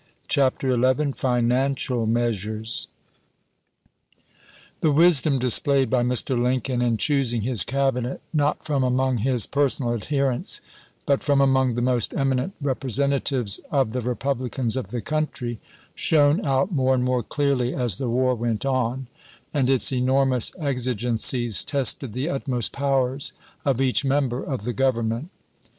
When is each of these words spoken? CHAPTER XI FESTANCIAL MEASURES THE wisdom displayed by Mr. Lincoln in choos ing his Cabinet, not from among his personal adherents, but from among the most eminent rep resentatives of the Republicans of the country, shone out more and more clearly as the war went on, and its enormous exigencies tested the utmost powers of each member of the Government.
CHAPTER 0.27 0.75
XI 0.75 1.11
FESTANCIAL 1.13 2.07
MEASURES 2.07 2.87
THE 4.79 4.91
wisdom 4.91 5.37
displayed 5.37 5.91
by 5.91 6.01
Mr. 6.01 6.41
Lincoln 6.41 6.81
in 6.81 6.97
choos 6.97 7.31
ing 7.35 7.43
his 7.43 7.63
Cabinet, 7.63 8.19
not 8.33 8.65
from 8.65 8.83
among 8.83 9.19
his 9.19 9.45
personal 9.45 9.93
adherents, 9.93 10.59
but 11.05 11.21
from 11.21 11.39
among 11.39 11.75
the 11.75 11.83
most 11.83 12.15
eminent 12.15 12.53
rep 12.59 12.81
resentatives 12.83 13.59
of 13.69 13.93
the 13.93 14.01
Republicans 14.01 14.75
of 14.75 14.87
the 14.87 15.01
country, 15.01 15.59
shone 15.93 16.43
out 16.43 16.71
more 16.71 16.95
and 16.95 17.03
more 17.03 17.21
clearly 17.21 17.75
as 17.75 17.99
the 17.99 18.09
war 18.09 18.33
went 18.33 18.65
on, 18.65 19.05
and 19.53 19.69
its 19.69 19.93
enormous 19.93 20.51
exigencies 20.57 21.63
tested 21.63 22.13
the 22.13 22.27
utmost 22.27 22.71
powers 22.71 23.33
of 23.63 23.79
each 23.79 24.03
member 24.03 24.41
of 24.43 24.63
the 24.63 24.73
Government. 24.73 25.29